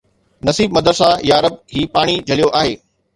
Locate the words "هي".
1.75-1.83